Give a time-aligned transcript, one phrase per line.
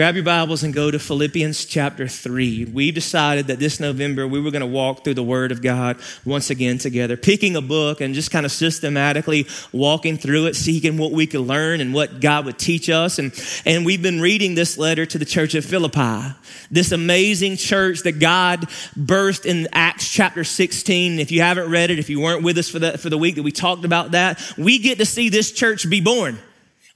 [0.00, 2.70] Grab your Bibles and go to Philippians chapter 3.
[2.72, 5.98] We decided that this November we were going to walk through the Word of God
[6.24, 10.96] once again together, picking a book and just kind of systematically walking through it, seeking
[10.96, 13.18] what we could learn and what God would teach us.
[13.18, 13.30] And,
[13.66, 16.34] and we've been reading this letter to the church of Philippi,
[16.70, 21.18] this amazing church that God birthed in Acts chapter 16.
[21.18, 23.34] If you haven't read it, if you weren't with us for the, for the week
[23.34, 26.38] that we talked about that, we get to see this church be born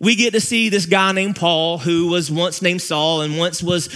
[0.04, 3.62] we get to see this guy named Paul, who was once named Saul and once
[3.62, 3.88] was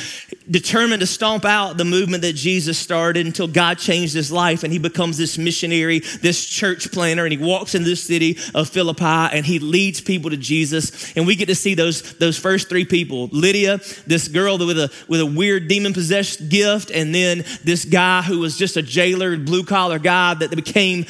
[0.50, 4.72] determined to stomp out the movement that Jesus started until God changed his life and
[4.72, 9.04] he becomes this missionary, this church planner, and he walks in this city of Philippi
[9.04, 11.14] and he leads people to Jesus.
[11.14, 14.90] And we get to see those, those first three people Lydia, this girl with a,
[15.08, 19.36] with a weird demon possessed gift, and then this guy who was just a jailer,
[19.36, 21.04] blue collar guy that became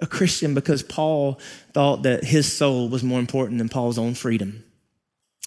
[0.00, 1.40] a Christian because Paul
[1.72, 4.64] thought that his soul was more important than Paul's own freedom.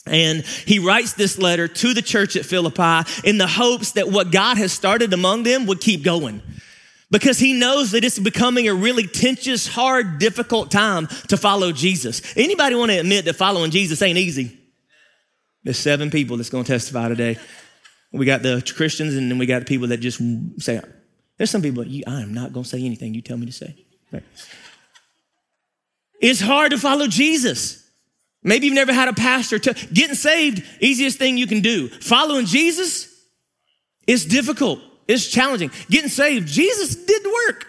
[0.06, 4.32] And he writes this letter to the church at Philippi in the hopes that what
[4.32, 6.42] God has started among them would keep going.
[7.10, 12.22] Because he knows that it's becoming a really tensious, hard, difficult time to follow Jesus.
[12.36, 14.58] Anybody want to admit that following Jesus ain't easy?
[15.64, 17.38] There's seven people that's going to testify today.
[18.12, 20.22] We got the Christians and then we got the people that just
[20.60, 20.82] say,
[21.38, 23.87] there's some people, I am not going to say anything you tell me to say.
[26.20, 27.84] It's hard to follow Jesus.
[28.44, 29.60] Maybe you've never had a pastor.
[29.60, 31.90] To, getting saved, easiest thing you can do.
[31.90, 33.14] Following Jesus,
[34.08, 34.80] it's difficult.
[35.08, 35.72] It's challenging.
[35.90, 37.68] Getting saved, Jesus did the work.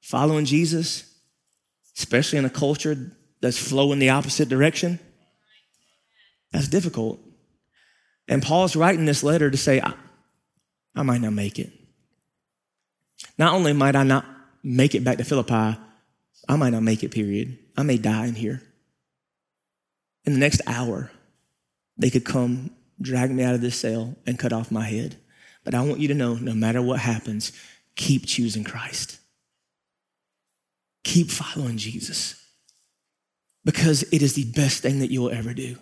[0.00, 1.04] Following Jesus,
[1.96, 4.98] especially in a culture that's flowing the opposite direction,
[6.52, 7.20] that's difficult.
[8.26, 9.92] And Paul's writing this letter to say, I,
[10.94, 11.70] I might not make it.
[13.36, 14.24] Not only might I not
[14.68, 15.78] make it back to Philippi,
[16.48, 17.58] I might not make it, period.
[17.76, 18.62] I may die in here.
[20.24, 21.10] In the next hour,
[21.96, 25.16] they could come, drag me out of this cell, and cut off my head.
[25.64, 27.52] But I want you to know no matter what happens,
[27.96, 29.18] keep choosing Christ.
[31.04, 32.34] Keep following Jesus
[33.64, 35.76] because it is the best thing that you will ever do.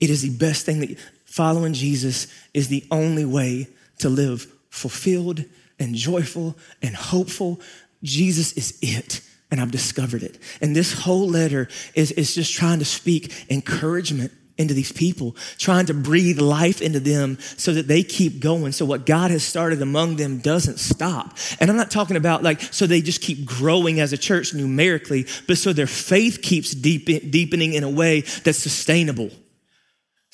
[0.00, 3.68] It is the best thing that following Jesus is the only way
[3.98, 5.44] to live fulfilled
[5.78, 7.60] and joyful and hopeful.
[8.02, 9.20] Jesus is it.
[9.50, 10.38] And I've discovered it.
[10.60, 15.86] And this whole letter is, is just trying to speak encouragement into these people, trying
[15.86, 18.72] to breathe life into them so that they keep going.
[18.72, 21.38] So what God has started among them doesn't stop.
[21.60, 25.26] And I'm not talking about like, so they just keep growing as a church numerically,
[25.46, 29.30] but so their faith keeps deep, deepening in a way that's sustainable.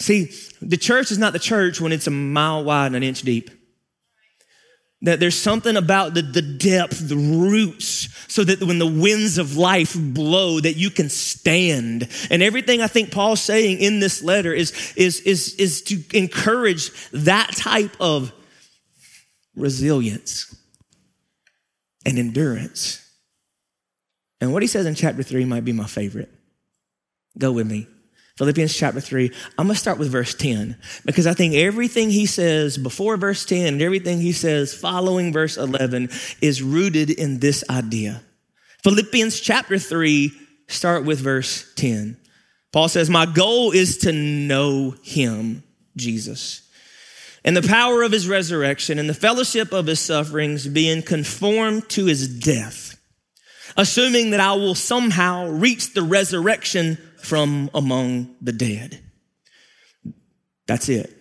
[0.01, 3.23] See, the church is not the church when it's a mile wide and an inch
[3.23, 3.51] deep.
[5.05, 9.57] That there's something about the, the depth, the roots, so that when the winds of
[9.57, 12.09] life blow, that you can stand.
[12.31, 16.91] And everything I think Paul's saying in this letter is, is, is, is to encourage
[17.13, 18.33] that type of
[19.55, 20.57] resilience
[22.07, 23.01] and endurance.
[24.41, 26.31] And what he says in chapter three might be my favorite.
[27.39, 27.87] Go with me.
[28.37, 29.31] Philippians chapter 3.
[29.59, 33.45] I'm going to start with verse 10 because I think everything he says before verse
[33.45, 38.23] 10 and everything he says following verse 11 is rooted in this idea.
[38.83, 40.33] Philippians chapter 3,
[40.67, 42.17] start with verse 10.
[42.73, 45.63] Paul says, My goal is to know him,
[45.97, 46.69] Jesus,
[47.45, 52.07] and the power of his resurrection and the fellowship of his sufferings, being conformed to
[52.07, 52.99] his death,
[53.77, 59.01] assuming that I will somehow reach the resurrection from among the dead.
[60.67, 61.13] That's it.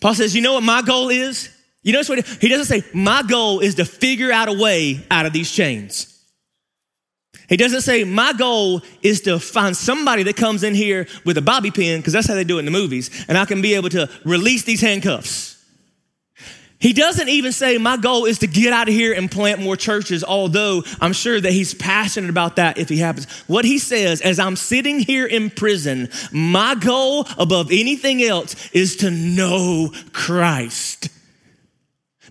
[0.00, 1.50] Paul says, You know what my goal is?
[1.82, 5.26] You notice what he doesn't say, My goal is to figure out a way out
[5.26, 6.12] of these chains.
[7.48, 11.42] He doesn't say, My goal is to find somebody that comes in here with a
[11.42, 13.74] bobby pin, because that's how they do it in the movies, and I can be
[13.74, 15.55] able to release these handcuffs.
[16.78, 19.76] He doesn't even say, My goal is to get out of here and plant more
[19.76, 23.30] churches, although I'm sure that he's passionate about that if he happens.
[23.46, 28.96] What he says, as I'm sitting here in prison, my goal above anything else is
[28.96, 31.08] to know Christ.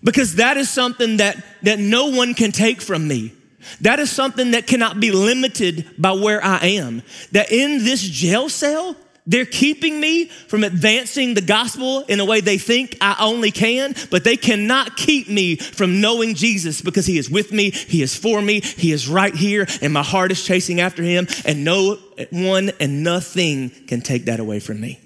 [0.04, 3.32] Because that is something that, that no one can take from me.
[3.80, 7.02] That is something that cannot be limited by where I am.
[7.32, 8.94] That in this jail cell,
[9.26, 13.94] they're keeping me from advancing the gospel in a way they think I only can,
[14.10, 18.14] but they cannot keep me from knowing Jesus because he is with me, he is
[18.14, 21.98] for me, he is right here, and my heart is chasing after him, and no
[22.30, 25.00] one and nothing can take that away from me.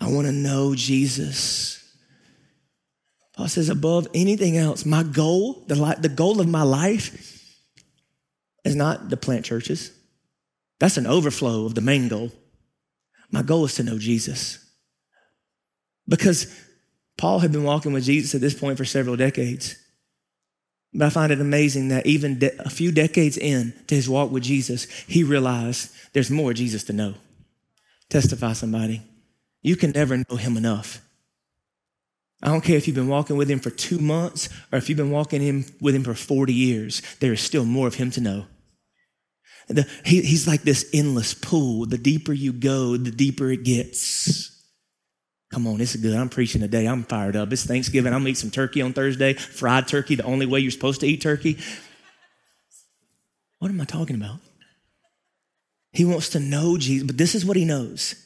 [0.00, 1.82] I want to know Jesus.
[3.36, 7.54] Paul says, above anything else, my goal, the, the goal of my life
[8.64, 9.92] is not to plant churches.
[10.78, 12.30] That's an overflow of the main goal.
[13.30, 14.58] My goal is to know Jesus.
[16.08, 16.52] Because
[17.16, 19.76] Paul had been walking with Jesus at this point for several decades.
[20.92, 24.30] But I find it amazing that even de- a few decades in to his walk
[24.30, 27.14] with Jesus, he realized there's more Jesus to know.
[28.08, 29.02] Testify somebody.
[29.62, 31.02] You can never know him enough.
[32.42, 34.98] I don't care if you've been walking with him for two months or if you've
[34.98, 38.20] been walking him with him for 40 years, there is still more of him to
[38.20, 38.46] know.
[39.68, 41.86] The, he, he's like this endless pool.
[41.86, 44.52] The deeper you go, the deeper it gets.
[45.50, 46.14] Come on, this is good.
[46.16, 46.86] I'm preaching today.
[46.86, 47.52] I'm fired up.
[47.52, 48.12] It's Thanksgiving.
[48.12, 49.32] I'm gonna eat some turkey on Thursday.
[49.34, 51.58] Fried turkey, the only way you're supposed to eat turkey.
[53.58, 54.38] What am I talking about?
[55.92, 58.22] He wants to know Jesus, but this is what he knows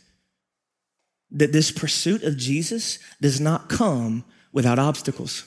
[1.31, 5.44] that this pursuit of Jesus does not come without obstacles.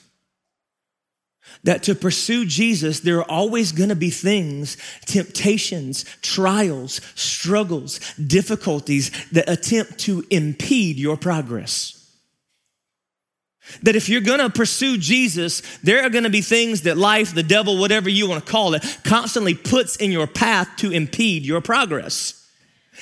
[1.63, 9.11] That to pursue Jesus, there are always going to be things, temptations, trials, struggles, difficulties
[9.31, 11.99] that attempt to impede your progress.
[13.83, 17.33] That if you're going to pursue Jesus, there are going to be things that life,
[17.33, 21.45] the devil, whatever you want to call it, constantly puts in your path to impede
[21.45, 22.39] your progress.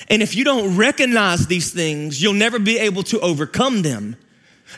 [0.08, 4.16] And if you don't recognize these things, you'll never be able to overcome them.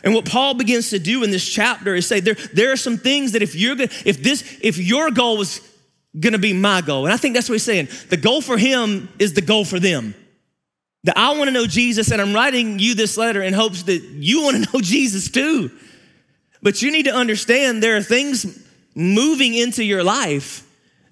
[0.03, 2.97] And what Paul begins to do in this chapter is say there, there are some
[2.97, 5.61] things that if you're gonna, if this if your goal was
[6.19, 7.89] gonna be my goal, and I think that's what he's saying.
[8.09, 10.15] The goal for him is the goal for them.
[11.05, 14.01] That I want to know Jesus, and I'm writing you this letter in hopes that
[14.01, 15.71] you want to know Jesus too.
[16.61, 18.63] But you need to understand there are things
[18.95, 20.67] moving into your life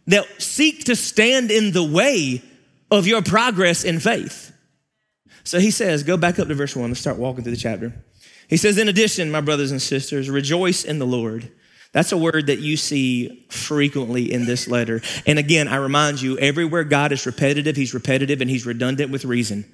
[0.07, 2.41] that seek to stand in the way
[2.89, 4.51] of your progress in faith.
[5.43, 6.89] So he says, go back up to verse one.
[6.89, 7.93] Let's start walking through the chapter.
[8.49, 11.51] He says, in addition, my brothers and sisters, rejoice in the Lord.
[11.91, 15.01] That's a word that you see frequently in this letter.
[15.27, 19.25] And again, I remind you, everywhere God is repetitive, he's repetitive and he's redundant with
[19.25, 19.65] reason.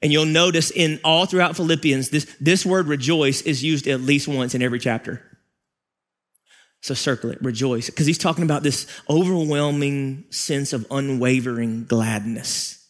[0.00, 4.26] And you'll notice in all throughout Philippians, this, this word rejoice is used at least
[4.26, 5.22] once in every chapter.
[6.80, 12.83] So circle it, rejoice, because he's talking about this overwhelming sense of unwavering gladness.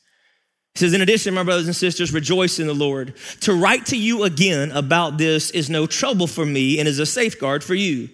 [0.75, 3.15] He says, in addition, my brothers and sisters, rejoice in the Lord.
[3.43, 7.06] To write to you again about this is no trouble for me and is a
[7.06, 8.09] safeguard for you.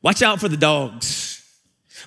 [0.00, 1.44] Watch out for the dogs.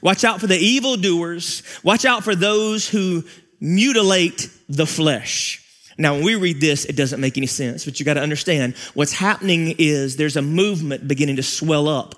[0.02, 1.62] Watch out for the evildoers.
[1.84, 3.24] Watch out for those who
[3.60, 5.58] mutilate the flesh.
[5.98, 8.76] Now, when we read this, it doesn't make any sense, but you got to understand
[8.94, 12.16] what's happening is there's a movement beginning to swell up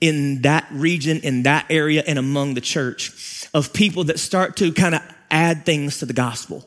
[0.00, 4.72] in that region, in that area, and among the church of people that start to
[4.72, 6.64] kind of add things to the gospel,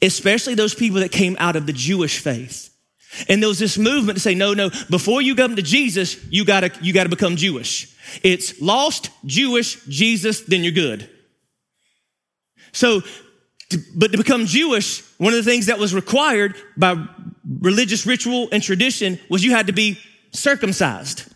[0.00, 2.70] especially those people that came out of the Jewish faith.
[3.28, 6.44] And there was this movement to say, no, no, before you come to Jesus, you
[6.44, 7.94] gotta, you gotta become Jewish.
[8.22, 11.08] It's lost, Jewish, Jesus, then you're good.
[12.72, 13.02] So,
[13.94, 17.06] but to become Jewish, one of the things that was required by
[17.60, 19.98] religious ritual and tradition was you had to be
[20.32, 21.31] circumcised.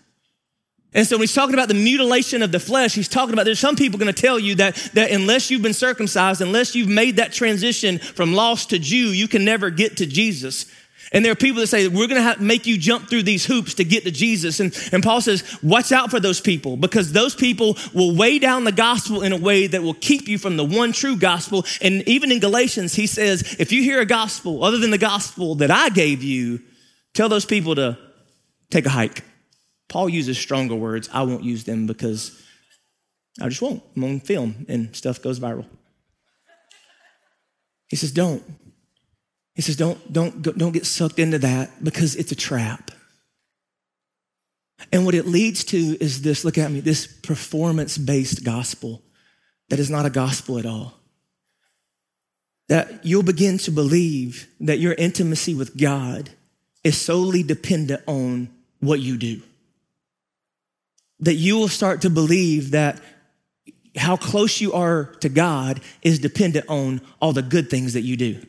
[0.95, 3.59] And so when he's talking about the mutilation of the flesh, he's talking about there's
[3.59, 7.17] some people going to tell you that, that unless you've been circumcised, unless you've made
[7.17, 10.65] that transition from lost to Jew, you can never get to Jesus.
[11.13, 13.75] And there are people that say, we're going to make you jump through these hoops
[13.75, 14.59] to get to Jesus.
[14.59, 18.65] And, and Paul says, watch out for those people because those people will weigh down
[18.65, 21.65] the gospel in a way that will keep you from the one true gospel.
[21.81, 25.55] And even in Galatians, he says, if you hear a gospel other than the gospel
[25.57, 26.61] that I gave you,
[27.15, 27.99] tell those people to
[28.71, 29.23] take a hike.
[29.89, 31.09] Paul uses stronger words.
[31.13, 32.43] I won't use them because
[33.41, 33.83] I just won't.
[33.95, 35.67] I'm on film and stuff goes viral.
[37.89, 38.43] He says, don't.
[39.55, 42.91] He says, don't, don't, don't get sucked into that because it's a trap.
[44.93, 49.03] And what it leads to is this look at me, this performance based gospel
[49.71, 50.95] that is not a gospel at all.
[52.69, 56.31] That you'll begin to believe that your intimacy with God
[56.83, 58.49] is solely dependent on
[58.81, 59.41] what you do
[61.21, 63.01] that you will start to believe that
[63.97, 68.17] how close you are to God is dependent on all the good things that you
[68.17, 68.43] do.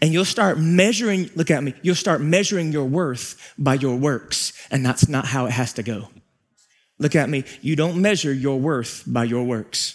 [0.00, 4.52] And you'll start measuring, look at me, you'll start measuring your worth by your works.
[4.70, 6.08] And that's not how it has to go.
[6.98, 9.94] Look at me, you don't measure your worth by your works.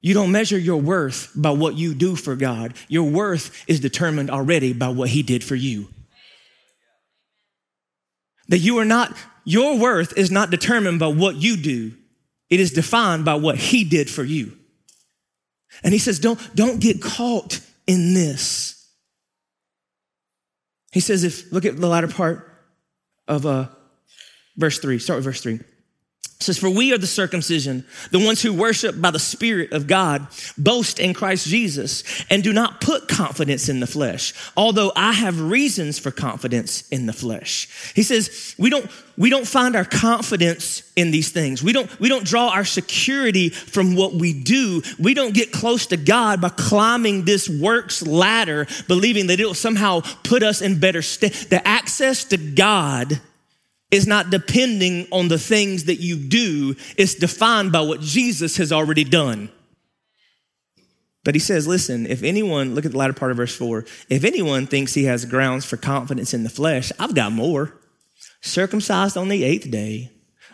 [0.00, 2.74] You don't measure your worth by what you do for God.
[2.88, 5.88] Your worth is determined already by what He did for you.
[8.48, 11.92] That you are not, your worth is not determined by what you do.
[12.48, 14.56] It is defined by what he did for you.
[15.84, 18.90] And he says, don't, don't get caught in this.
[20.92, 22.50] He says, if, look at the latter part
[23.28, 23.68] of uh,
[24.56, 25.60] verse three, start with verse three.
[26.40, 29.88] It says, For we are the circumcision, the ones who worship by the Spirit of
[29.88, 35.12] God, boast in Christ Jesus, and do not put confidence in the flesh, although I
[35.12, 37.92] have reasons for confidence in the flesh.
[37.96, 41.60] He says, we don't, we don't find our confidence in these things.
[41.60, 44.82] We don't, we don't draw our security from what we do.
[44.96, 50.02] We don't get close to God by climbing this works ladder, believing that it'll somehow
[50.22, 51.48] put us in better state.
[51.50, 53.20] The access to God
[53.90, 58.72] is not depending on the things that you do, it's defined by what Jesus has
[58.72, 59.50] already done.
[61.24, 64.24] But he says, listen, if anyone, look at the latter part of verse 4, if
[64.24, 67.74] anyone thinks he has grounds for confidence in the flesh, I've got more.
[68.40, 70.10] Circumcised on the eighth day,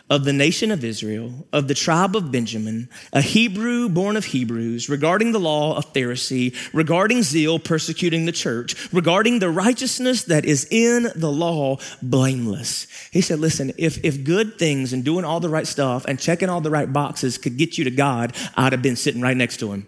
[0.07, 4.87] of the nation of Israel, of the tribe of Benjamin, a Hebrew born of Hebrews,
[4.87, 10.67] regarding the law of Pharisee, regarding zeal persecuting the church, regarding the righteousness that is
[10.69, 12.85] in the law, blameless.
[13.11, 16.49] He said, listen, if, if good things and doing all the right stuff and checking
[16.49, 19.57] all the right boxes could get you to God, I'd have been sitting right next
[19.57, 19.87] to him.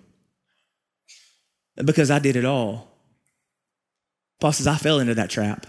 [1.75, 2.87] Because I did it all.
[4.39, 5.67] Paul says, I fell into that trap.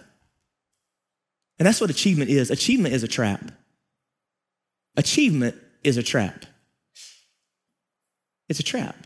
[1.58, 2.50] And that's what achievement is.
[2.50, 3.52] Achievement is a trap.
[4.98, 6.44] Achievement is a trap.
[8.48, 8.96] It's a trap.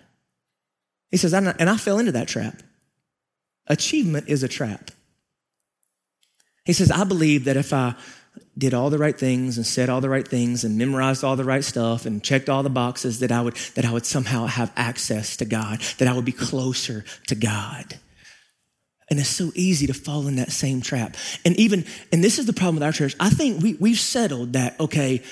[1.10, 2.62] He says, and I fell into that trap.
[3.66, 4.90] Achievement is a trap.
[6.64, 7.94] He says, I believe that if I
[8.56, 11.44] did all the right things and said all the right things and memorized all the
[11.44, 14.72] right stuff and checked all the boxes that I would that I would somehow have
[14.74, 17.98] access to God, that I would be closer to God.
[19.10, 21.16] And it's so easy to fall in that same trap.
[21.44, 23.14] And even, and this is the problem with our church.
[23.20, 25.22] I think we, we've settled that, okay,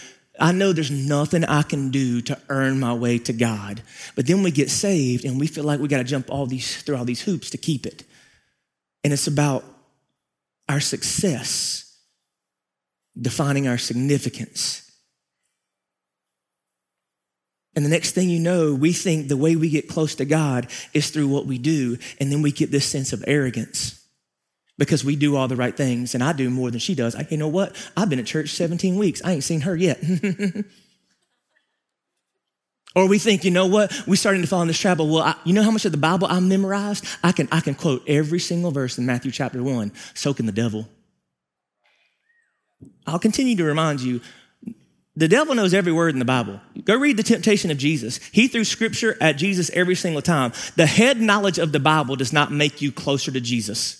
[0.40, 3.82] I know there's nothing I can do to earn my way to God.
[4.16, 6.82] But then we get saved and we feel like we got to jump all these
[6.82, 8.04] through all these hoops to keep it.
[9.04, 9.64] And it's about
[10.68, 11.94] our success
[13.20, 14.90] defining our significance.
[17.76, 20.68] And the next thing you know, we think the way we get close to God
[20.94, 21.98] is through what we do.
[22.18, 23.99] And then we get this sense of arrogance
[24.80, 27.14] because we do all the right things and I do more than she does.
[27.14, 27.76] I, you know what?
[27.98, 29.20] I've been at church 17 weeks.
[29.22, 30.02] I ain't seen her yet.
[32.96, 33.92] or we think, you know what?
[34.06, 34.96] We're starting to fall in this trap.
[34.96, 37.04] Well, I, you know how much of the Bible I memorized?
[37.22, 39.92] I can, I can quote every single verse in Matthew chapter one.
[40.14, 40.88] So can the devil.
[43.06, 44.22] I'll continue to remind you
[45.14, 46.58] the devil knows every word in the Bible.
[46.84, 48.18] Go read the temptation of Jesus.
[48.32, 50.54] He threw scripture at Jesus every single time.
[50.76, 53.99] The head knowledge of the Bible does not make you closer to Jesus.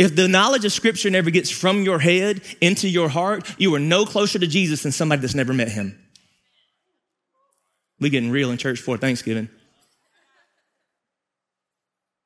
[0.00, 3.78] If the knowledge of scripture never gets from your head into your heart, you are
[3.78, 6.02] no closer to Jesus than somebody that's never met him.
[8.00, 9.50] We getting real in church for Thanksgiving.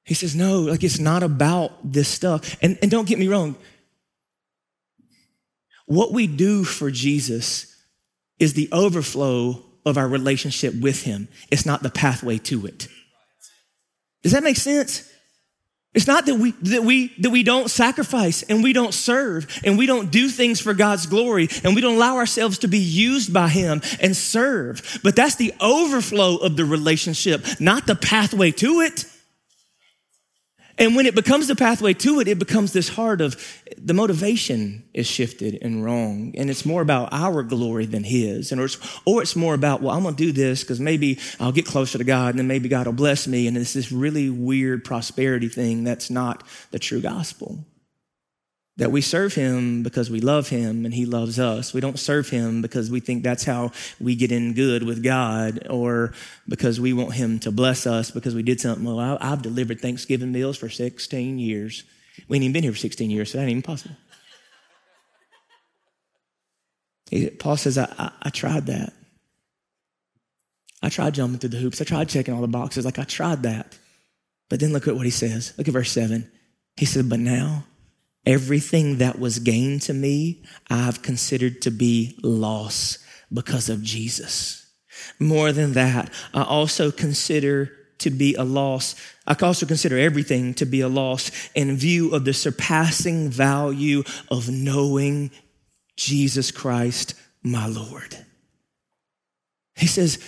[0.05, 2.57] He says, no, like it's not about this stuff.
[2.63, 3.57] And, and don't get me wrong.
[5.87, 7.75] What we do for Jesus
[8.39, 11.27] is the overflow of our relationship with him.
[11.51, 12.87] It's not the pathway to it.
[14.23, 15.11] Does that make sense?
[15.95, 19.79] It's not that we, that we, that we don't sacrifice and we don't serve and
[19.79, 23.33] we don't do things for God's glory and we don't allow ourselves to be used
[23.33, 25.01] by Him and serve.
[25.05, 29.07] But that's the overflow of the relationship, not the pathway to it.
[30.77, 33.37] And when it becomes the pathway to it, it becomes this heart of
[33.79, 36.35] the motivation is shifted and wrong.
[36.37, 38.51] And it's more about our glory than his.
[38.51, 41.19] And or it's, or it's more about, well, I'm going to do this because maybe
[41.39, 43.47] I'll get closer to God and then maybe God will bless me.
[43.47, 47.65] And it's this really weird prosperity thing that's not the true gospel
[48.77, 51.73] that we serve him because we love him and he loves us.
[51.73, 55.67] We don't serve him because we think that's how we get in good with God
[55.71, 56.13] or
[56.49, 58.85] because we want him to bless us because we did something.
[58.85, 61.85] Well, I, have delivered Thanksgiving meals for 16 years.
[62.29, 63.97] We ain't even been here for 16 years, so that ain't even possible.
[67.39, 68.93] Paul says, I, I, I tried that.
[70.83, 71.81] I tried jumping through the hoops.
[71.81, 72.85] I tried checking all the boxes.
[72.85, 73.79] Like I tried that.
[74.51, 75.55] But then look at what he says.
[75.57, 76.31] Look at verse seven.
[76.77, 77.65] He said, but now
[78.27, 82.99] Everything that was gained to me, I've considered to be loss
[83.33, 84.67] because of Jesus.
[85.19, 88.95] More than that, I also consider to be a loss.
[89.27, 94.49] I also consider everything to be a loss in view of the surpassing value of
[94.49, 95.31] knowing
[95.97, 98.17] Jesus Christ, my Lord.
[99.77, 100.19] He says,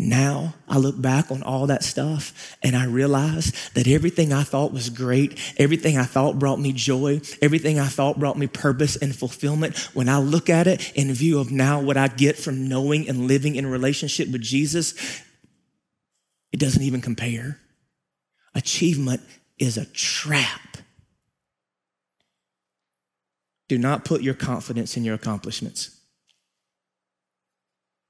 [0.00, 4.72] now I look back on all that stuff and I realize that everything I thought
[4.72, 9.14] was great, everything I thought brought me joy, everything I thought brought me purpose and
[9.14, 13.08] fulfillment, when I look at it in view of now what I get from knowing
[13.08, 14.94] and living in relationship with Jesus,
[16.52, 17.60] it doesn't even compare.
[18.54, 19.20] Achievement
[19.58, 20.78] is a trap.
[23.68, 25.96] Do not put your confidence in your accomplishments.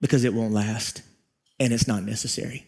[0.00, 1.02] because it won't last
[1.60, 2.66] and it's not necessary.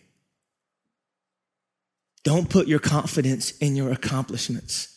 [2.23, 4.89] Don't put your confidence in your accomplishments.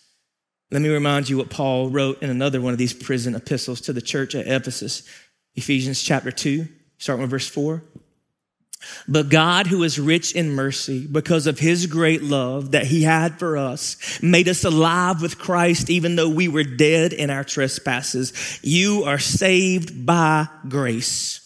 [0.70, 3.94] Let me remind you what Paul wrote in another one of these prison epistles to
[3.94, 5.10] the church at Ephesus,
[5.56, 7.82] Ephesians chapter 2, starting with verse 4.
[9.08, 13.40] But God, who is rich in mercy, because of his great love that he had
[13.40, 18.60] for us, made us alive with Christ even though we were dead in our trespasses.
[18.62, 21.45] You are saved by grace.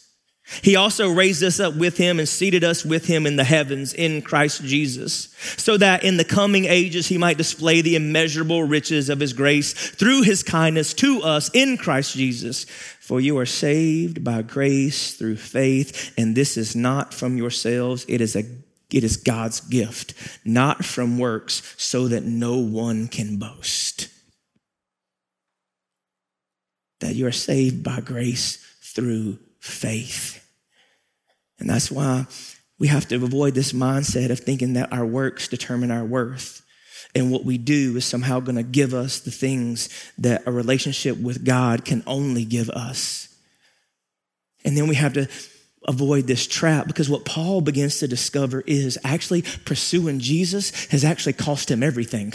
[0.62, 3.94] He also raised us up with him and seated us with him in the heavens
[3.94, 9.10] in Christ Jesus, so that in the coming ages he might display the immeasurable riches
[9.10, 12.66] of his grace through his kindness to us in Christ Jesus.
[13.00, 18.06] For you are saved by grace through faith, and this is not from yourselves.
[18.08, 18.44] It is a
[18.92, 24.10] it is God's gift, not from works, so that no one can boast.
[27.00, 30.39] That you are saved by grace through faith.
[31.60, 32.26] And that's why
[32.80, 36.62] we have to avoid this mindset of thinking that our works determine our worth
[37.16, 41.18] and what we do is somehow going to give us the things that a relationship
[41.18, 43.28] with God can only give us.
[44.64, 45.28] And then we have to
[45.88, 51.34] avoid this trap because what Paul begins to discover is actually pursuing Jesus has actually
[51.34, 52.34] cost him everything.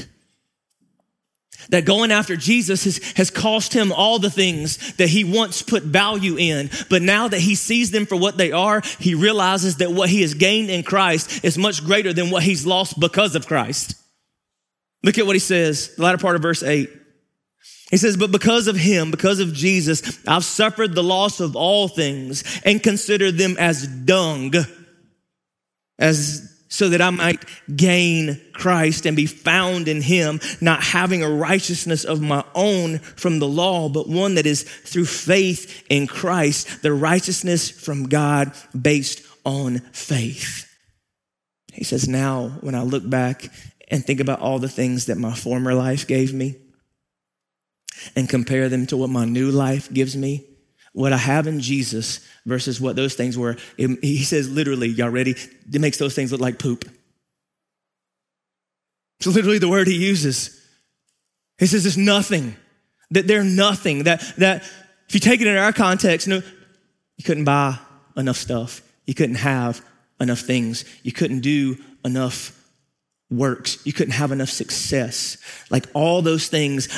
[1.71, 5.83] That going after Jesus has, has cost him all the things that he once put
[5.83, 6.71] value in.
[6.91, 10.23] But now that he sees them for what they are, he realizes that what he
[10.23, 13.95] has gained in Christ is much greater than what he's lost because of Christ.
[15.03, 16.91] Look at what he says, the latter part of verse 8.
[17.91, 21.89] He says, But because of him, because of Jesus, I've suffered the loss of all
[21.89, 24.53] things and consider them as dung,
[25.99, 27.45] as so that I might
[27.77, 33.39] gain Christ and be found in him, not having a righteousness of my own from
[33.39, 39.23] the law, but one that is through faith in Christ, the righteousness from God based
[39.45, 40.69] on faith.
[41.73, 43.51] He says, Now, when I look back
[43.89, 46.57] and think about all the things that my former life gave me
[48.17, 50.47] and compare them to what my new life gives me,
[50.95, 53.57] what I have in Jesus versus what those things were.
[53.77, 55.33] He says literally, y'all ready?
[55.33, 56.89] It makes those things look like poop.
[59.19, 60.61] It's literally the word he uses.
[61.59, 62.57] He says it's nothing,
[63.11, 64.63] that they're nothing, that, that
[65.09, 66.43] if you take it in our context, know,
[67.17, 67.77] you couldn't buy
[68.17, 68.81] enough stuff.
[69.05, 69.85] You couldn't have
[70.21, 70.85] enough things.
[71.03, 72.57] You couldn't do enough
[73.31, 73.85] works.
[73.85, 75.39] You couldn't have enough success.
[75.71, 76.89] Like all those things.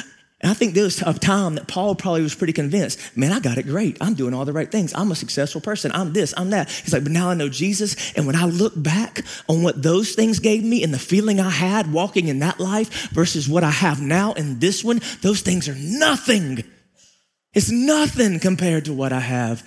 [0.42, 3.40] And I think there was a time that Paul probably was pretty convinced, man, I
[3.40, 3.96] got it great.
[4.03, 4.92] I'm doing all the right things.
[4.94, 5.90] I'm a successful person.
[5.92, 6.68] I'm this, I'm that.
[6.68, 8.12] He's like, but now I know Jesus.
[8.14, 11.49] And when I look back on what those things gave me and the feeling I
[11.49, 15.68] had walking in that life versus what I have now in this one, those things
[15.68, 16.62] are nothing.
[17.55, 19.66] It's nothing compared to what I have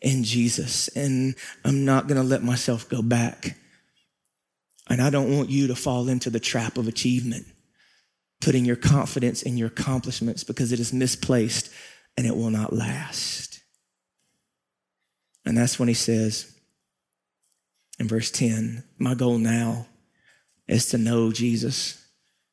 [0.00, 0.88] in Jesus.
[0.88, 3.56] And I'm not going to let myself go back
[4.88, 7.46] and I don't want you to fall into the trap of achievement,
[8.42, 11.70] putting your confidence in your accomplishments because it is misplaced
[12.16, 13.60] and it will not last.
[15.46, 16.52] And that's when he says
[17.98, 19.86] in verse 10 My goal now
[20.68, 22.01] is to know Jesus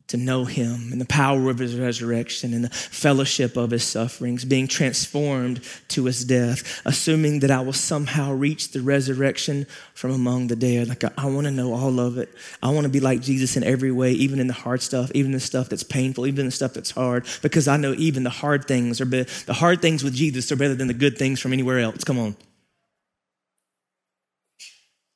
[0.10, 4.44] to know him and the power of his resurrection and the fellowship of his sufferings,
[4.44, 10.48] being transformed to his death, assuming that I will somehow reach the resurrection from among
[10.48, 10.90] the dead.
[10.90, 12.30] Like, I, I want to know all of it.
[12.62, 15.32] I want to be like Jesus in every way, even in the hard stuff, even
[15.32, 18.66] the stuff that's painful, even the stuff that's hard, because I know even the hard
[18.66, 21.54] things are be- the hard things with Jesus are better than the good things from
[21.54, 22.04] anywhere else.
[22.04, 22.36] Come on.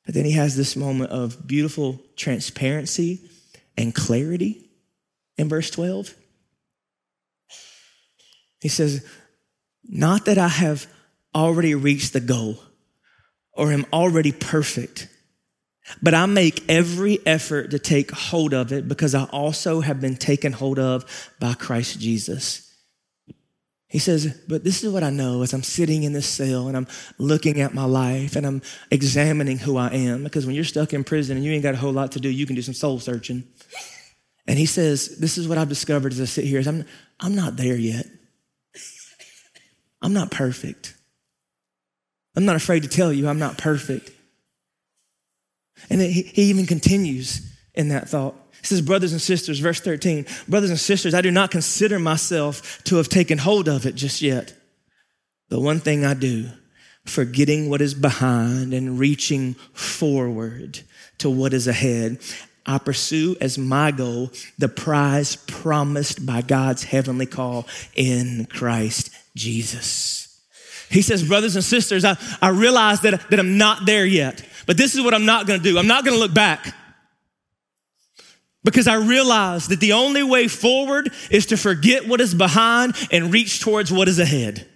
[0.06, 3.20] But then he has this moment of beautiful transparency
[3.76, 4.63] and clarity
[5.36, 6.14] in verse 12?
[8.60, 9.06] He says,
[9.84, 10.86] Not that I have
[11.34, 12.58] already reached the goal
[13.52, 15.08] or am already perfect,
[16.02, 20.16] but I make every effort to take hold of it because I also have been
[20.16, 21.04] taken hold of
[21.38, 22.64] by Christ Jesus.
[23.94, 26.76] He says, but this is what I know as I'm sitting in this cell and
[26.76, 30.24] I'm looking at my life and I'm examining who I am.
[30.24, 32.28] Because when you're stuck in prison and you ain't got a whole lot to do,
[32.28, 33.44] you can do some soul searching.
[34.46, 36.84] And he says, This is what I've discovered as I sit here is I'm,
[37.20, 38.06] I'm not there yet.
[40.02, 40.94] I'm not perfect.
[42.36, 44.10] I'm not afraid to tell you I'm not perfect.
[45.88, 48.34] And he, he even continues in that thought.
[48.60, 52.82] He says, Brothers and sisters, verse 13, brothers and sisters, I do not consider myself
[52.84, 54.54] to have taken hold of it just yet.
[55.48, 56.48] The one thing I do,
[57.04, 60.80] forgetting what is behind and reaching forward
[61.18, 62.18] to what is ahead,
[62.66, 70.24] I pursue as my goal the prize promised by God's heavenly call in Christ Jesus.
[70.90, 74.76] He says, brothers and sisters, I, I realize that, that I'm not there yet, but
[74.76, 75.78] this is what I'm not gonna do.
[75.78, 76.74] I'm not gonna look back.
[78.62, 83.30] Because I realize that the only way forward is to forget what is behind and
[83.30, 84.66] reach towards what is ahead.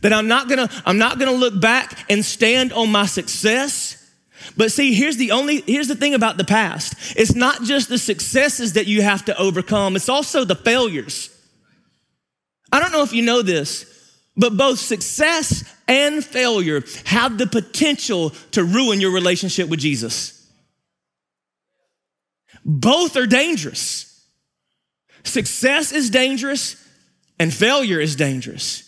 [0.00, 3.99] That I'm not gonna, I'm not gonna look back and stand on my success.
[4.56, 6.94] But see, here's the only, here's the thing about the past.
[7.16, 11.30] It's not just the successes that you have to overcome, it's also the failures.
[12.72, 13.86] I don't know if you know this,
[14.36, 20.36] but both success and failure have the potential to ruin your relationship with Jesus.
[22.64, 24.06] Both are dangerous.
[25.24, 26.76] Success is dangerous
[27.38, 28.86] and failure is dangerous.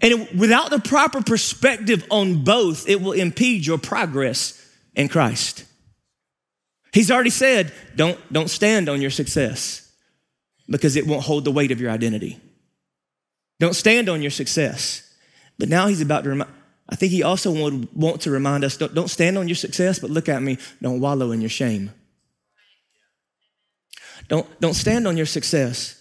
[0.00, 4.59] And without the proper perspective on both, it will impede your progress
[5.00, 5.64] in Christ.
[6.92, 9.90] He's already said, don't, don't stand on your success
[10.68, 12.38] because it won't hold the weight of your identity.
[13.58, 15.06] Don't stand on your success.
[15.58, 16.50] But now he's about to remind,
[16.88, 19.98] I think he also would want to remind us don't, don't stand on your success,
[19.98, 21.92] but look at me, don't wallow in your shame.
[24.28, 25.96] Don't, don't stand on your success.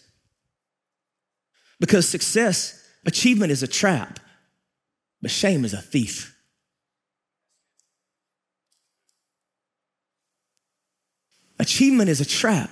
[1.79, 4.19] Because success, achievement is a trap,
[5.21, 6.35] but shame is a thief.
[11.59, 12.69] Achievement is a trap,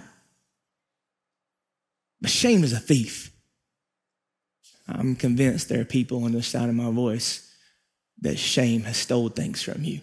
[2.21, 3.31] but shame is a thief.
[4.87, 7.53] I'm convinced there are people on the side of my voice
[8.21, 9.99] that shame has stole things from you.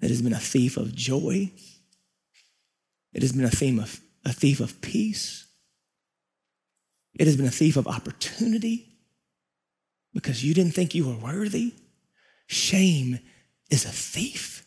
[0.00, 1.50] It has been a thief of joy
[3.16, 5.46] it has been a theme of a thief of peace.
[7.14, 8.98] It has been a thief of opportunity
[10.12, 11.72] because you didn't think you were worthy.
[12.46, 13.18] Shame
[13.70, 14.65] is a thief.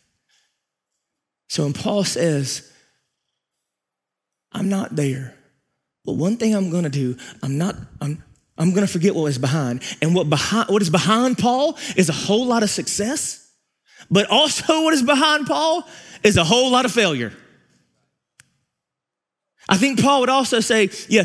[1.50, 2.70] So when Paul says,
[4.52, 5.34] I'm not there,
[6.04, 8.22] but one thing I'm gonna do, I'm not, I'm,
[8.56, 9.82] I'm gonna forget what is behind.
[10.00, 13.50] And what behind what is behind Paul is a whole lot of success,
[14.08, 15.82] but also what is behind Paul
[16.22, 17.32] is a whole lot of failure.
[19.68, 21.24] I think Paul would also say, yeah,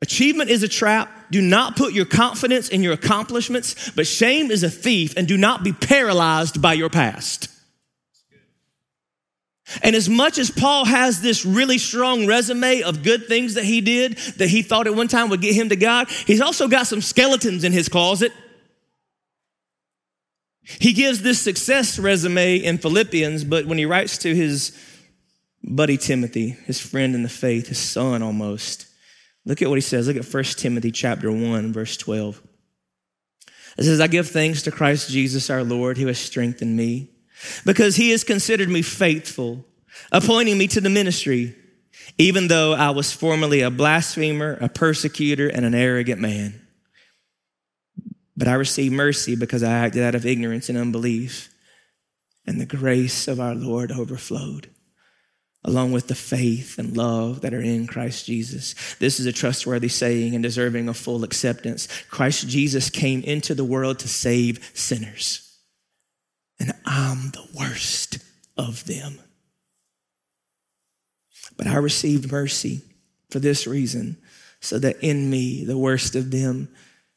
[0.00, 1.10] achievement is a trap.
[1.32, 5.36] Do not put your confidence in your accomplishments, but shame is a thief, and do
[5.36, 7.48] not be paralyzed by your past.
[9.82, 13.80] And as much as Paul has this really strong resume of good things that he
[13.80, 16.86] did that he thought at one time would get him to God, he's also got
[16.86, 18.32] some skeletons in his closet.
[20.62, 24.76] He gives this success resume in Philippians, but when he writes to his
[25.62, 28.86] buddy Timothy, his friend in the faith, his son almost.
[29.44, 30.06] Look at what he says.
[30.06, 32.42] Look at 1 Timothy chapter 1, verse 12.
[33.78, 37.10] It says, I give thanks to Christ Jesus our Lord who has strengthened me
[37.64, 39.64] because he has considered me faithful,
[40.12, 41.54] appointing me to the ministry,
[42.18, 46.60] even though I was formerly a blasphemer, a persecutor, and an arrogant man.
[48.36, 51.52] But I received mercy because I acted out of ignorance and unbelief,
[52.46, 54.70] and the grace of our Lord overflowed
[55.64, 58.74] along with the faith and love that are in Christ Jesus.
[58.94, 61.86] This is a trustworthy saying and deserving of full acceptance.
[62.08, 65.49] Christ Jesus came into the world to save sinners,
[66.60, 68.18] and I'm the worst
[68.56, 69.18] of them.
[71.56, 72.82] But I received mercy
[73.30, 74.18] for this reason,
[74.60, 76.68] so that in me, the worst of them,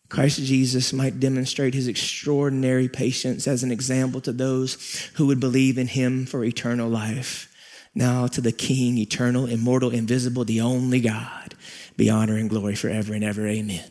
[0.10, 5.77] Christ Jesus might demonstrate his extraordinary patience as an example to those who would believe
[5.77, 7.51] in him for eternal life.
[7.95, 11.56] Now to the King, eternal, immortal, invisible, the only God,
[11.97, 13.47] be honor and glory forever and ever.
[13.47, 13.89] Amen.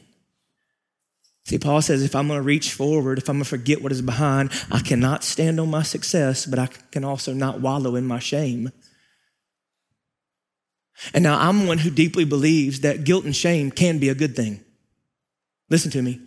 [1.44, 3.92] See, Paul says if I'm going to reach forward, if I'm going to forget what
[3.92, 8.06] is behind, I cannot stand on my success, but I can also not wallow in
[8.06, 8.70] my shame.
[11.12, 14.36] And now I'm one who deeply believes that guilt and shame can be a good
[14.36, 14.64] thing.
[15.68, 16.20] Listen to me.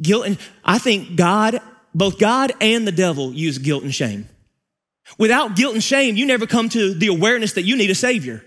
[0.00, 1.60] Guilt and I think God,
[1.94, 4.28] both God and the devil use guilt and shame.
[5.18, 8.44] Without guilt and shame, you never come to the awareness that you need a Savior.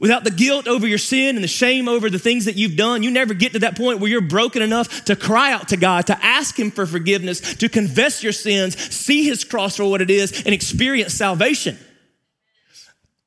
[0.00, 3.02] Without the guilt over your sin and the shame over the things that you've done,
[3.02, 6.08] you never get to that point where you're broken enough to cry out to God,
[6.08, 10.10] to ask Him for forgiveness, to confess your sins, see His cross for what it
[10.10, 11.78] is, and experience salvation.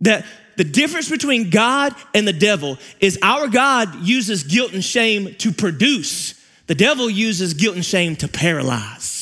[0.01, 0.25] That
[0.58, 5.51] the difference between God and the devil is our God uses guilt and shame to
[5.53, 6.34] produce,
[6.65, 9.15] the devil uses guilt and shame to paralyze.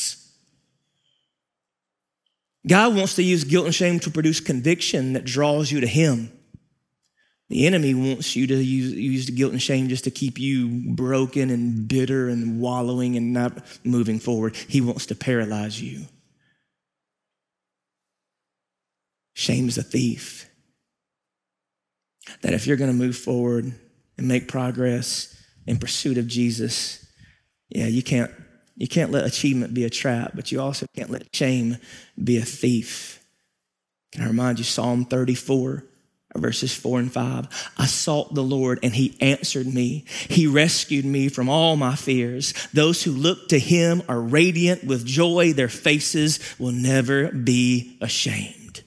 [2.66, 6.32] God wants to use guilt and shame to produce conviction that draws you to Him.
[7.48, 10.82] The enemy wants you to use, use the guilt and shame just to keep you
[10.94, 14.56] broken and bitter and wallowing and not moving forward.
[14.56, 16.06] He wants to paralyze you.
[19.34, 20.50] Shame is a thief.
[22.42, 23.72] That if you're going to move forward
[24.18, 25.32] and make progress
[25.66, 27.06] in pursuit of Jesus,
[27.68, 28.30] yeah, you can't
[28.78, 31.78] You can't let achievement be a trap, but you also can't let shame
[32.22, 33.24] be a thief.
[34.12, 35.82] Can I remind you, Psalm 34,
[36.36, 37.72] verses 4 and 5?
[37.78, 40.04] I sought the Lord, and he answered me.
[40.28, 42.54] He rescued me from all my fears.
[42.72, 48.82] Those who look to him are radiant with joy, their faces will never be ashamed.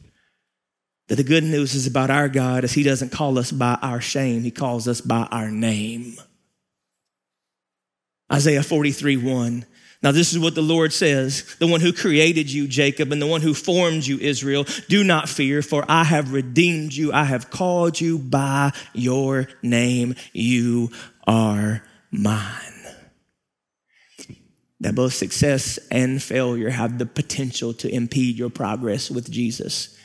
[1.07, 3.99] That the good news is about our God is he doesn't call us by our
[3.99, 6.15] shame, he calls us by our name.
[8.31, 9.65] Isaiah 43 1.
[10.01, 13.27] Now, this is what the Lord says the one who created you, Jacob, and the
[13.27, 14.65] one who formed you, Israel.
[14.87, 17.11] Do not fear, for I have redeemed you.
[17.11, 20.15] I have called you by your name.
[20.31, 20.91] You
[21.27, 22.61] are mine.
[24.79, 29.97] That both success and failure have the potential to impede your progress with Jesus.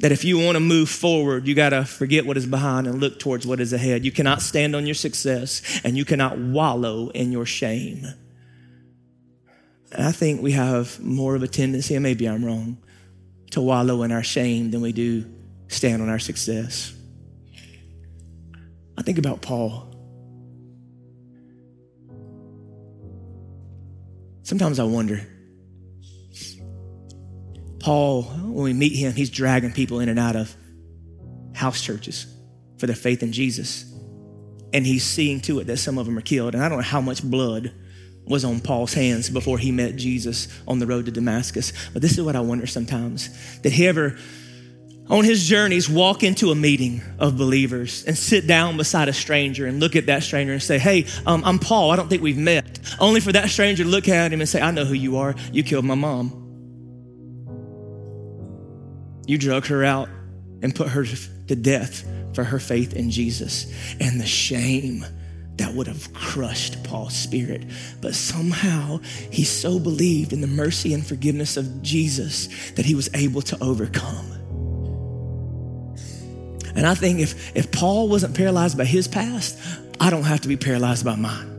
[0.00, 2.98] That if you want to move forward, you got to forget what is behind and
[2.98, 4.06] look towards what is ahead.
[4.06, 8.06] You cannot stand on your success and you cannot wallow in your shame.
[9.92, 12.78] And I think we have more of a tendency, and maybe I'm wrong,
[13.50, 15.26] to wallow in our shame than we do
[15.68, 16.94] stand on our success.
[18.96, 19.88] I think about Paul.
[24.42, 25.26] Sometimes I wonder.
[27.78, 30.54] Paul, when we meet him, he's dragging people in and out of
[31.54, 32.26] house churches
[32.78, 33.92] for their faith in Jesus.
[34.72, 36.54] And he's seeing to it that some of them are killed.
[36.54, 37.74] And I don't know how much blood
[38.24, 41.72] was on Paul's hands before he met Jesus on the road to Damascus.
[41.92, 43.28] But this is what I wonder sometimes
[43.60, 44.16] Did he ever,
[45.08, 49.66] on his journeys, walk into a meeting of believers and sit down beside a stranger
[49.66, 51.90] and look at that stranger and say, Hey, um, I'm Paul.
[51.90, 52.78] I don't think we've met.
[53.00, 55.34] Only for that stranger to look at him and say, I know who you are.
[55.52, 56.38] You killed my mom.
[59.26, 60.08] You drug her out
[60.62, 62.04] and put her to death
[62.34, 63.72] for her faith in Jesus.
[64.00, 65.04] And the shame
[65.56, 67.62] that would have crushed Paul's spirit.
[68.00, 68.98] But somehow
[69.30, 73.62] he so believed in the mercy and forgiveness of Jesus that he was able to
[73.62, 74.30] overcome.
[76.74, 79.58] And I think if, if Paul wasn't paralyzed by his past,
[80.00, 81.50] I don't have to be paralyzed by mine.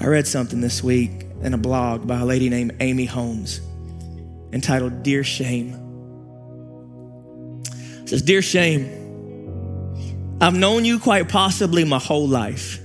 [0.00, 3.60] I read something this week in a blog by a lady named Amy Holmes
[4.52, 5.74] entitled Dear Shame.
[8.02, 8.99] It says, Dear Shame,
[10.42, 12.80] I've known you quite possibly my whole life,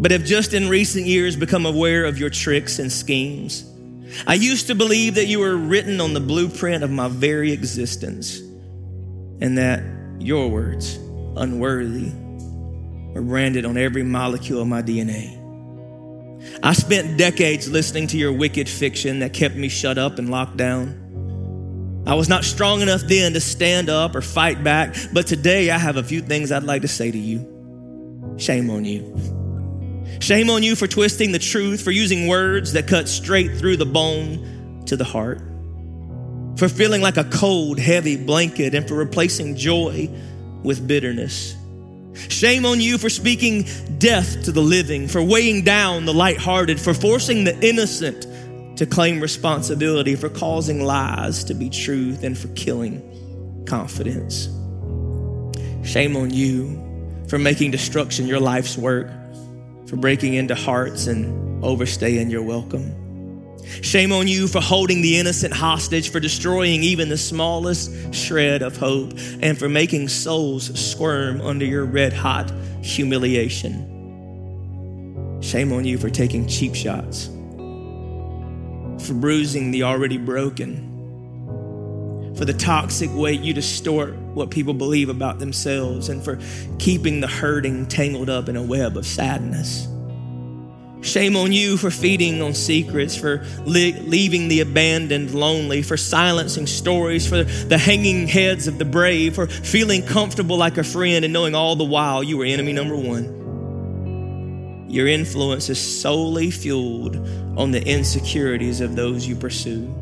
[0.00, 3.64] but have just in recent years become aware of your tricks and schemes.
[4.26, 8.40] I used to believe that you were written on the blueprint of my very existence,
[9.40, 9.84] and that
[10.18, 10.96] your words,
[11.36, 12.10] unworthy,
[13.14, 15.36] were branded on every molecule of my DNA.
[16.60, 20.56] I spent decades listening to your wicked fiction that kept me shut up and locked
[20.56, 21.05] down.
[22.06, 25.78] I was not strong enough then to stand up or fight back, but today I
[25.78, 28.36] have a few things I'd like to say to you.
[28.38, 29.12] Shame on you.
[30.20, 33.86] Shame on you for twisting the truth, for using words that cut straight through the
[33.86, 35.40] bone to the heart,
[36.56, 40.08] for feeling like a cold, heavy blanket, and for replacing joy
[40.62, 41.56] with bitterness.
[42.28, 43.66] Shame on you for speaking
[43.98, 48.26] death to the living, for weighing down the lighthearted, for forcing the innocent
[48.76, 54.48] to claim responsibility for causing lies to be truth and for killing confidence.
[55.82, 56.82] Shame on you
[57.28, 59.08] for making destruction your life's work,
[59.86, 63.02] for breaking into hearts and overstaying your welcome.
[63.82, 68.76] Shame on you for holding the innocent hostage, for destroying even the smallest shred of
[68.76, 73.92] hope, and for making souls squirm under your red hot humiliation.
[75.40, 77.30] Shame on you for taking cheap shots
[79.06, 80.94] for bruising the already broken,
[82.36, 86.38] for the toxic way you distort what people believe about themselves, and for
[86.78, 89.88] keeping the hurting tangled up in a web of sadness.
[91.02, 96.66] Shame on you for feeding on secrets, for li- leaving the abandoned lonely, for silencing
[96.66, 101.32] stories, for the hanging heads of the brave, for feeling comfortable like a friend and
[101.32, 103.45] knowing all the while you were enemy number one.
[104.88, 107.16] Your influence is solely fueled
[107.58, 109.92] on the insecurities of those you pursue.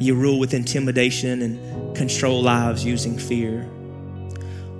[0.00, 3.68] You rule with intimidation and control lives using fear.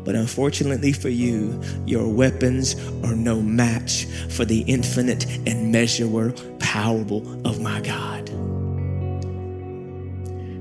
[0.05, 2.75] But unfortunately for you, your weapons
[3.05, 7.01] are no match for the infinite and measurable power
[7.45, 8.34] of my God.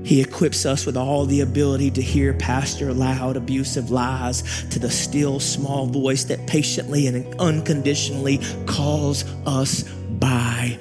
[0.04, 4.90] He equips us with all the ability to hear pastor loud, abusive lies to the
[4.90, 10.78] still, small voice that patiently and unconditionally calls us by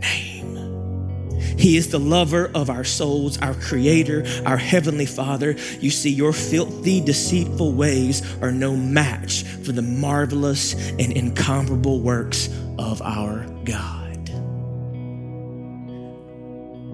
[0.00, 1.54] name.
[1.58, 5.52] He is the lover of our souls, our creator, our heavenly father.
[5.80, 12.48] You see, your filthy, deceitful ways are no match for the marvelous and incomparable works
[12.78, 14.03] of our God.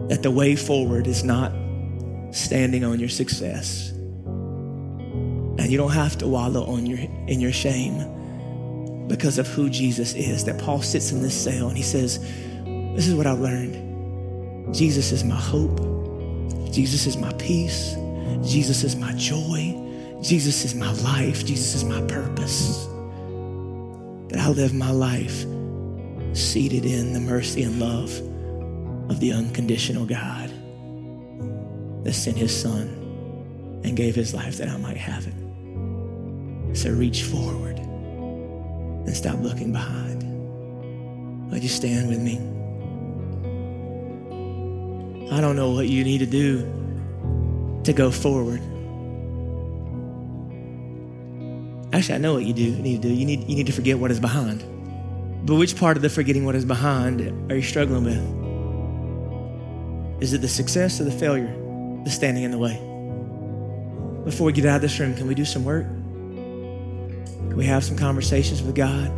[0.09, 1.53] That the way forward is not
[2.33, 3.91] standing on your success.
[3.91, 10.15] And you don't have to wallow on your, in your shame because of who Jesus
[10.15, 10.45] is.
[10.45, 12.19] That Paul sits in this cell and he says,
[12.95, 14.75] This is what I've learned.
[14.75, 15.79] Jesus is my hope.
[16.73, 17.97] Jesus is my peace.
[18.43, 19.77] Jesus is my joy.
[20.23, 21.45] Jesus is my life.
[21.45, 22.87] Jesus is my purpose.
[24.29, 25.45] That I live my life
[26.33, 28.11] seated in the mercy and love
[29.11, 30.51] of the unconditional God
[32.05, 32.89] that sent his son
[33.85, 36.77] and gave his life that I might have it.
[36.77, 40.23] So reach forward and stop looking behind.
[41.51, 42.37] Would you stand with me?
[45.33, 46.61] I don't know what you need to do
[47.83, 48.61] to go forward.
[51.93, 52.77] Actually, I know what you do.
[52.77, 53.13] Need to do.
[53.13, 54.63] You need, you need to forget what is behind.
[55.45, 58.40] But which part of the forgetting what is behind are you struggling with?
[60.21, 61.55] Is it the success or the failure
[62.05, 62.75] that's standing in the way?
[64.25, 65.87] Before we get out of this room, can we do some work?
[65.87, 69.09] Can we have some conversations with God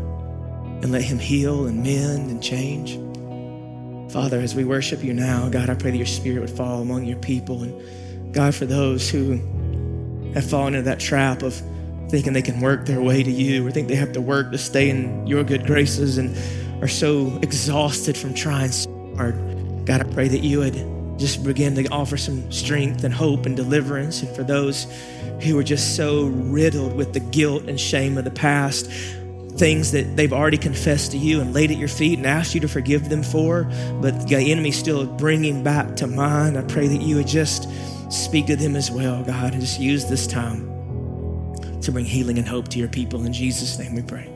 [0.83, 3.01] and let Him heal and mend and change?
[4.13, 7.05] Father, as we worship you now, God, I pray that your spirit would fall among
[7.05, 7.63] your people.
[7.63, 9.41] And God, for those who
[10.35, 11.61] have fallen into that trap of
[12.11, 14.59] thinking they can work their way to you or think they have to work to
[14.59, 16.37] stay in your good graces and
[16.83, 19.35] are so exhausted from trying so hard,
[19.85, 20.92] God, I pray that you would
[21.23, 24.23] just begin to offer some strength and hope and deliverance.
[24.23, 24.89] And for those
[25.41, 28.87] who are just so riddled with the guilt and shame of the past,
[29.53, 32.61] things that they've already confessed to you and laid at your feet and asked you
[32.61, 36.59] to forgive them for, but the enemy still bringing back to mind.
[36.59, 37.69] I pray that you would just
[38.11, 40.69] speak to them as well, God, and just use this time
[41.83, 43.25] to bring healing and hope to your people.
[43.25, 44.32] In Jesus' name we pray.